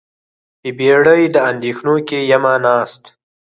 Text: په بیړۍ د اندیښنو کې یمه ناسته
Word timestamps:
په 0.61 0.69
بیړۍ 0.77 1.23
د 1.33 1.37
اندیښنو 1.49 1.95
کې 2.07 2.19
یمه 2.31 2.53
ناسته 2.63 3.07